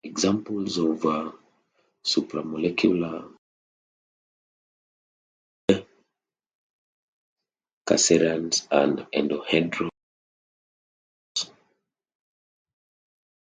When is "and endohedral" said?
8.71-9.89